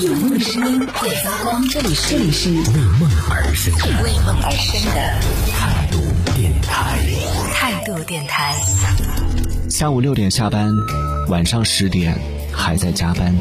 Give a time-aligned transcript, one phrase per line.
[0.00, 2.56] 有梦的声音会发光，这里是这里是为
[2.98, 5.20] 梦而生的为梦而生的
[5.52, 6.00] 态度
[6.34, 6.98] 电台。
[7.52, 8.56] 态度电台。
[9.70, 10.72] 下午六点下班，
[11.28, 12.18] 晚上十点
[12.52, 13.32] 还在加班，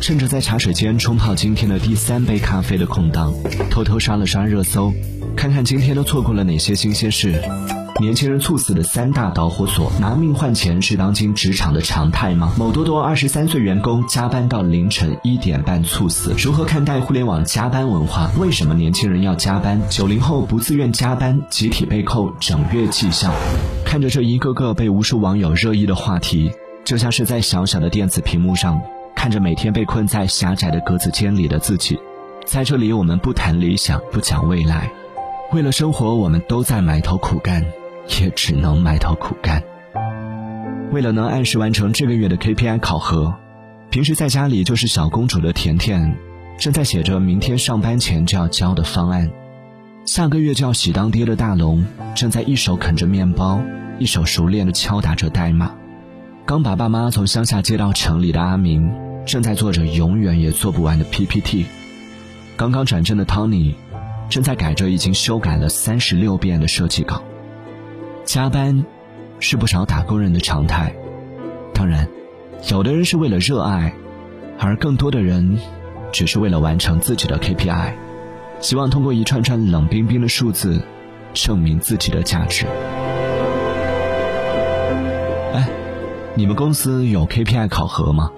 [0.00, 3.32] 趁着在茶水间冲泡今天的第三杯咖啡的空档，
[3.70, 4.92] 偷偷刷了刷热搜，
[5.36, 7.40] 看看今天都错过了哪些新鲜事。
[8.00, 12.52] 年轻人猝死的三大导火索，拿命换钱是当今职场的常态吗？
[12.56, 18.30] 某多多二十三岁员工加班到凌晨一点半猝死，如何看待互联网加班文化？
[18.38, 19.82] 为什么年轻人要加班？
[19.90, 23.34] 九零后不自愿加班，集体被扣整月绩效。
[23.84, 26.52] 看着这一个个被无数网友热议的话题，
[26.84, 28.80] 就像是在小小的电子屏幕上
[29.16, 31.98] 看着每天被困在狭窄的格子间里的自己。
[32.46, 34.92] 在这里，我们不谈理想，不讲未来，
[35.52, 37.64] 为了生活，我们都在埋头苦干。
[38.20, 39.62] 也只能埋头苦干。
[40.90, 43.34] 为了能按时完成这个月的 KPI 考核，
[43.90, 46.16] 平时在家里就是小公主的甜甜，
[46.58, 49.28] 正在写着明天上班前就要交的方案；
[50.06, 51.84] 下个月就要喜当爹的大龙，
[52.14, 53.60] 正在一手啃着面包，
[53.98, 55.68] 一手熟练的敲打着代码；
[56.46, 58.90] 刚把爸妈从乡下接到城里的阿明，
[59.26, 61.66] 正在做着永远也做不完的 PPT；
[62.56, 63.74] 刚刚转正的 Tony，
[64.30, 67.22] 正在改着已经修改了三十六遍的设计稿。
[68.28, 68.84] 加班
[69.40, 70.94] 是不少打工人的常态，
[71.72, 72.06] 当然，
[72.70, 73.94] 有的人是为了热爱，
[74.58, 75.58] 而更多的人
[76.12, 77.94] 只是为了完成自己的 KPI，
[78.60, 80.78] 希望通过一串串冷冰冰的数字
[81.32, 82.66] 证明自己的价值。
[85.54, 85.66] 哎，
[86.34, 88.30] 你们公司有 KPI 考核吗？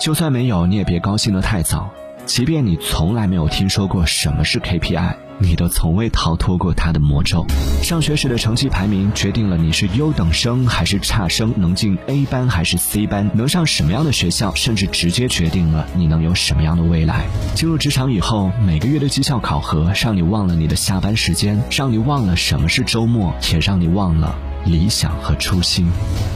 [0.00, 1.90] 就算没有，你也别高兴得太早。
[2.30, 5.16] 即便你从来没有听说过什么是 KPI。
[5.40, 7.44] 你都从未逃脱过他的魔咒。
[7.82, 17.24] 上学时的成绩排名决定了你是优等生还是差生，能进 A 班还是 C 班，能上什么样的学校，甚至直接决定了你能有什么样的未来。
[17.56, 24.38] 进入职场以后，每个月的绩效考核让你忘了你的下班时间，让你忘了什么是周末，也让你忘了。
[24.66, 25.86] 理想和初心，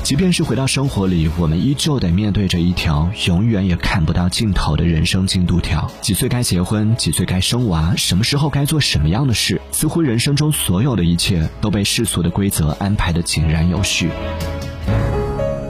[0.02, 5.88] 即便是回到生活里，我们依旧得面对着一条永远也看不到尽头的人生进度条。
[6.00, 14.08] 几岁该结婚，几岁该生娃，什么时候该做什么样的事，似乎人生中所有的一切都被世俗的规则安排的井然有序。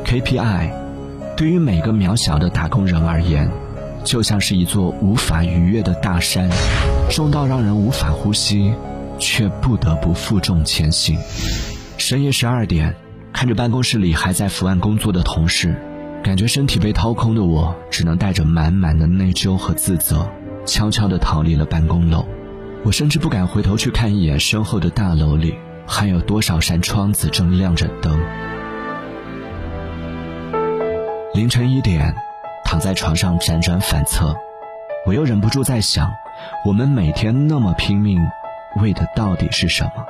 [0.07, 0.71] KPI，
[1.37, 3.51] 对于每个渺小的打工人而言，
[4.05, 6.49] 就像是一座无法逾越的大山，
[7.11, 8.73] 重到让人无法呼吸，
[9.19, 11.19] 却不得不负重前行。
[11.97, 12.95] 深夜十二点，
[13.33, 15.75] 看着办公室里还在伏案工作的同事，
[16.23, 20.29] 感觉身体被掏空的我，只能带着满满的内疚和自责，
[20.67, 22.27] 悄悄地逃离了办公楼。
[22.85, 25.55] 我甚至不敢回头去看一眼身后的大楼里，
[25.87, 28.21] 还有多少扇窗子正亮着灯。
[31.33, 32.15] 凌晨一点，
[32.65, 34.37] 躺在床上辗转反侧，
[35.07, 36.13] 我又忍不住在想，
[36.67, 38.21] 我们每天那么拼命，
[38.83, 40.05] 为的到底是什么？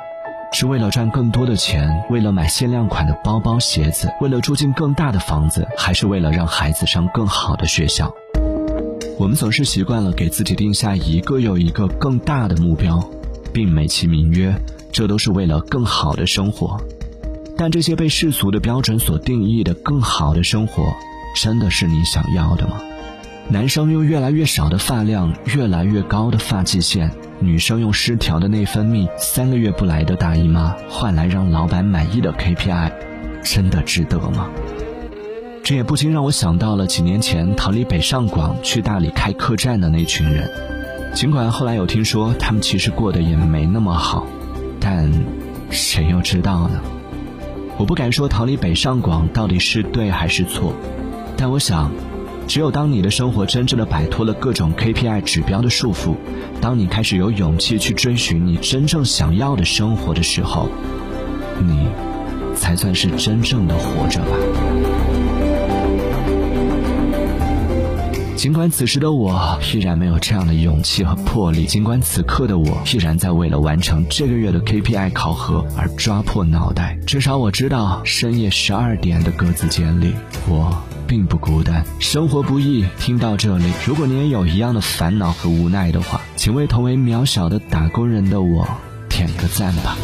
[0.55, 8.15] 是为了赚更多的钱，为了买限量款的包包鞋子，为了住进更大的房子，还是为了让孩子上更好的学校？
[9.19, 13.03] 我们总是习惯了给自己定下一个又一个更大的目标，
[13.53, 14.55] 并美其名曰
[14.93, 16.81] 这都是为了更好的生活。
[17.57, 20.95] 但这些被世俗的标准所定义的更好的生活，
[21.35, 22.81] 真的是你想要的吗？
[23.49, 27.11] 男生用越来越少的发量，越来越高的发际线。
[27.41, 32.91] 女生用失调的内分泌、三个月不来的大姨妈，换来让老板满意的 KPI，
[33.43, 34.49] 真的值得吗？
[35.63, 40.51] 这也不禁让我想到了几年前逃离北上广去大理开客栈的那群人。
[41.13, 44.27] 尽管后来有听说他们其实过得也没那么好，
[44.81, 45.13] 但
[45.71, 46.81] 谁又知道呢？
[47.77, 50.73] 我不敢说逃离北上广到底是对还是错，
[51.37, 51.91] 但我想。
[52.47, 56.15] 只有当你的生活真正的摆脱了各种 KPI 指标的束缚，
[56.61, 60.69] 当你开始有勇气去追寻你真正想要的生活的时候，
[61.59, 61.89] 你
[62.55, 64.37] 才算是真正的活着吧。
[68.37, 80.13] 尽管此时的我依然没有这样的勇气和魄力，尽管此刻的我依然在为了完成这个月的 KPI 考核而抓破脑袋，至少我知道深夜十二点的格子间里，
[80.47, 80.77] 我。
[81.07, 82.85] 并不孤单，生活不易。
[82.99, 88.67] 听到这里，如果你也有一样的烦恼和无奈的话，请为同为渺小的打工人的我
[89.09, 89.97] 点个赞吧。